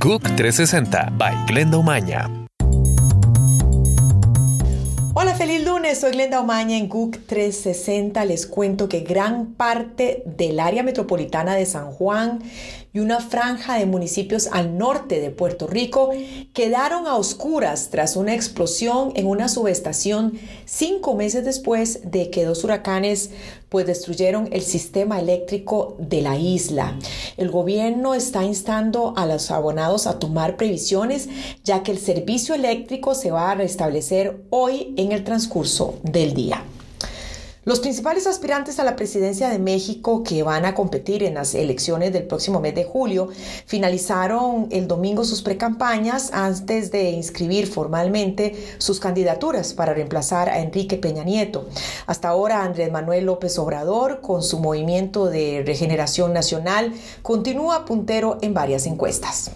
GUC 0.00 0.22
360 0.36 1.10
by 1.18 1.34
Glenda 1.48 1.76
Umaña. 1.76 2.30
Hola, 5.14 5.34
feliz 5.34 5.64
lunes. 5.64 5.98
Soy 5.98 6.12
Glenda 6.12 6.40
Omaña 6.40 6.76
en 6.76 6.88
GUC 6.88 7.26
360. 7.26 8.24
Les 8.24 8.46
cuento 8.46 8.88
que 8.88 9.00
gran 9.00 9.54
parte 9.54 10.22
del 10.24 10.60
área 10.60 10.84
metropolitana 10.84 11.56
de 11.56 11.66
San 11.66 11.90
Juan 11.90 12.38
y 12.92 13.00
una 13.00 13.18
franja 13.18 13.76
de 13.76 13.86
municipios 13.86 14.48
al 14.52 14.78
norte 14.78 15.20
de 15.20 15.30
Puerto 15.30 15.66
Rico 15.66 16.10
quedaron 16.52 17.08
a 17.08 17.16
oscuras 17.16 17.90
tras 17.90 18.14
una 18.14 18.34
explosión 18.34 19.10
en 19.16 19.26
una 19.26 19.48
subestación 19.48 20.38
cinco 20.64 21.16
meses 21.16 21.44
después 21.44 22.10
de 22.10 22.30
que 22.30 22.44
dos 22.44 22.62
huracanes 22.62 23.30
pues 23.68 23.86
destruyeron 23.86 24.48
el 24.52 24.62
sistema 24.62 25.20
eléctrico 25.20 25.96
de 25.98 26.22
la 26.22 26.36
isla. 26.36 26.98
El 27.36 27.50
gobierno 27.50 28.14
está 28.14 28.44
instando 28.44 29.14
a 29.16 29.26
los 29.26 29.50
abonados 29.50 30.06
a 30.06 30.18
tomar 30.18 30.56
previsiones 30.56 31.28
ya 31.64 31.82
que 31.82 31.92
el 31.92 31.98
servicio 31.98 32.54
eléctrico 32.54 33.14
se 33.14 33.30
va 33.30 33.50
a 33.50 33.54
restablecer 33.54 34.42
hoy 34.50 34.94
en 34.96 35.12
el 35.12 35.24
transcurso 35.24 35.98
del 36.02 36.34
día. 36.34 36.62
Los 37.68 37.80
principales 37.80 38.26
aspirantes 38.26 38.78
a 38.78 38.82
la 38.82 38.96
presidencia 38.96 39.50
de 39.50 39.58
México 39.58 40.22
que 40.22 40.42
van 40.42 40.64
a 40.64 40.74
competir 40.74 41.22
en 41.22 41.34
las 41.34 41.54
elecciones 41.54 42.14
del 42.14 42.22
próximo 42.22 42.60
mes 42.60 42.74
de 42.74 42.84
julio 42.84 43.28
finalizaron 43.66 44.68
el 44.70 44.88
domingo 44.88 45.22
sus 45.22 45.42
precampañas 45.42 46.30
antes 46.32 46.90
de 46.90 47.10
inscribir 47.10 47.66
formalmente 47.66 48.54
sus 48.78 49.00
candidaturas 49.00 49.74
para 49.74 49.92
reemplazar 49.92 50.48
a 50.48 50.60
Enrique 50.60 50.96
Peña 50.96 51.24
Nieto. 51.24 51.68
Hasta 52.06 52.30
ahora 52.30 52.62
Andrés 52.62 52.90
Manuel 52.90 53.26
López 53.26 53.58
Obrador, 53.58 54.22
con 54.22 54.42
su 54.42 54.60
movimiento 54.60 55.26
de 55.26 55.62
regeneración 55.66 56.32
nacional, 56.32 56.94
continúa 57.20 57.84
puntero 57.84 58.38
en 58.40 58.54
varias 58.54 58.86
encuestas. 58.86 59.50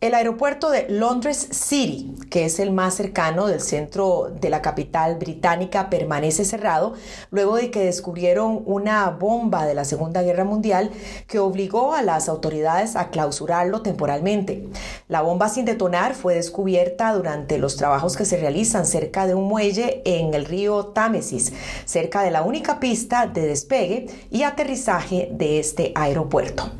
El 0.00 0.14
aeropuerto 0.14 0.70
de 0.70 0.86
Londres 0.88 1.48
City, 1.50 2.14
que 2.30 2.44
es 2.44 2.60
el 2.60 2.70
más 2.70 2.94
cercano 2.94 3.48
del 3.48 3.60
centro 3.60 4.30
de 4.40 4.48
la 4.48 4.62
capital 4.62 5.16
británica, 5.16 5.90
permanece 5.90 6.44
cerrado 6.44 6.94
luego 7.32 7.56
de 7.56 7.72
que 7.72 7.84
descubrieron 7.84 8.62
una 8.64 9.10
bomba 9.10 9.66
de 9.66 9.74
la 9.74 9.84
Segunda 9.84 10.22
Guerra 10.22 10.44
Mundial 10.44 10.92
que 11.26 11.40
obligó 11.40 11.94
a 11.94 12.02
las 12.02 12.28
autoridades 12.28 12.94
a 12.94 13.08
clausurarlo 13.10 13.82
temporalmente. 13.82 14.68
La 15.08 15.22
bomba 15.22 15.48
sin 15.48 15.64
detonar 15.64 16.14
fue 16.14 16.36
descubierta 16.36 17.12
durante 17.12 17.58
los 17.58 17.74
trabajos 17.74 18.16
que 18.16 18.24
se 18.24 18.36
realizan 18.36 18.86
cerca 18.86 19.26
de 19.26 19.34
un 19.34 19.48
muelle 19.48 20.02
en 20.04 20.32
el 20.32 20.44
río 20.44 20.86
Támesis, 20.86 21.52
cerca 21.86 22.22
de 22.22 22.30
la 22.30 22.42
única 22.42 22.78
pista 22.78 23.26
de 23.26 23.48
despegue 23.48 24.06
y 24.30 24.44
aterrizaje 24.44 25.28
de 25.32 25.58
este 25.58 25.90
aeropuerto. 25.96 26.70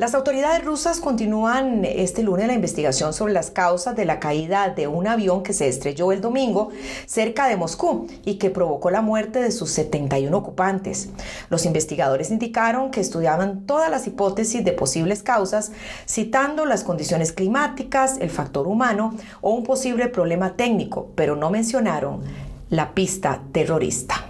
Las 0.00 0.14
autoridades 0.14 0.64
rusas 0.64 0.98
continúan 0.98 1.84
este 1.84 2.22
lunes 2.22 2.46
la 2.46 2.54
investigación 2.54 3.12
sobre 3.12 3.34
las 3.34 3.50
causas 3.50 3.94
de 3.94 4.06
la 4.06 4.18
caída 4.18 4.70
de 4.70 4.86
un 4.86 5.06
avión 5.06 5.42
que 5.42 5.52
se 5.52 5.68
estrelló 5.68 6.10
el 6.10 6.22
domingo 6.22 6.70
cerca 7.04 7.46
de 7.48 7.58
Moscú 7.58 8.06
y 8.24 8.36
que 8.36 8.48
provocó 8.48 8.90
la 8.90 9.02
muerte 9.02 9.42
de 9.42 9.50
sus 9.50 9.68
71 9.72 10.34
ocupantes. 10.34 11.10
Los 11.50 11.66
investigadores 11.66 12.30
indicaron 12.30 12.90
que 12.90 13.02
estudiaban 13.02 13.66
todas 13.66 13.90
las 13.90 14.06
hipótesis 14.06 14.64
de 14.64 14.72
posibles 14.72 15.22
causas, 15.22 15.70
citando 16.08 16.64
las 16.64 16.82
condiciones 16.82 17.32
climáticas, 17.32 18.16
el 18.22 18.30
factor 18.30 18.68
humano 18.68 19.14
o 19.42 19.50
un 19.50 19.64
posible 19.64 20.08
problema 20.08 20.56
técnico, 20.56 21.10
pero 21.14 21.36
no 21.36 21.50
mencionaron 21.50 22.22
la 22.70 22.94
pista 22.94 23.42
terrorista. 23.52 24.29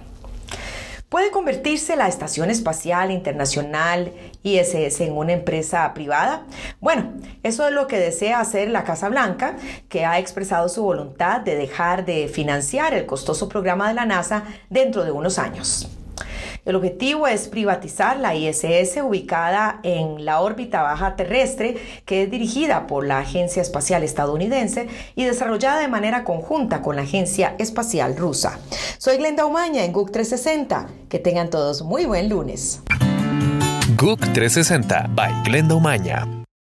¿Puede 1.11 1.33
convertirse 1.33 1.97
la 1.97 2.07
Estación 2.07 2.51
Espacial 2.51 3.11
Internacional 3.11 4.13
ISS 4.45 5.01
en 5.01 5.17
una 5.17 5.33
empresa 5.33 5.93
privada? 5.93 6.45
Bueno, 6.81 7.15
eso 7.43 7.67
es 7.67 7.75
lo 7.75 7.89
que 7.89 7.99
desea 7.99 8.39
hacer 8.39 8.71
la 8.71 8.85
Casa 8.85 9.09
Blanca, 9.09 9.57
que 9.89 10.05
ha 10.05 10.21
expresado 10.21 10.69
su 10.69 10.85
voluntad 10.85 11.41
de 11.41 11.57
dejar 11.57 12.05
de 12.05 12.29
financiar 12.29 12.95
el 12.95 13.07
costoso 13.07 13.49
programa 13.49 13.89
de 13.89 13.95
la 13.95 14.07
NASA 14.07 14.45
dentro 14.69 15.05
de 15.05 15.11
unos 15.11 15.41
años. 15.41 15.89
El 16.65 16.77
objetivo 16.77 17.27
es 17.27 17.49
privatizar 17.49 18.19
la 18.19 18.35
ISS 18.35 18.99
ubicada 19.03 19.81
en 19.83 20.25
la 20.25 20.41
órbita 20.41 20.83
baja 20.83 21.17
terrestre 21.17 21.77
que 22.05 22.25
es 22.25 22.31
dirigida 22.31 22.87
por 22.87 23.07
la 23.07 23.19
Agencia 23.19 23.63
Espacial 23.63 24.03
Estadounidense 24.03 24.89
y 25.17 25.25
desarrollada 25.25 25.81
de 25.81 25.89
manera 25.89 26.25
conjunta 26.25 26.83
con 26.83 26.97
la 26.97 27.03
Agencia 27.03 27.55
Espacial 27.59 28.17
Rusa. 28.17 28.59
Soy 28.99 29.17
Glenda 29.17 29.47
Umaña 29.47 29.85
en 29.85 29.93
GUC 29.93 30.11
360. 30.11 30.87
Que 31.09 31.19
tengan 31.19 31.51
todos 31.51 31.83
muy 31.83 32.05
buen 32.05 32.29
lunes. 32.29 32.83
GUC 33.97 34.21
360 34.33 35.07
by 35.15 35.43
Glenda 35.45 35.75
Umaña. 35.75 36.40